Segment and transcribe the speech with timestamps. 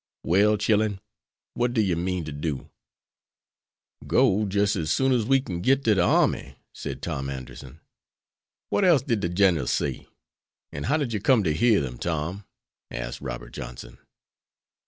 [0.23, 0.99] "Well, chillen,
[1.53, 2.71] what do you mean to do?"
[4.07, 7.81] "Go, jis' as soon as we kin git to de army," said Tom Anderson.
[8.71, 10.07] "What else did the generals say?
[10.71, 12.45] And how did you come to hear them, Tom?"
[12.89, 13.99] asked Robert Johnson.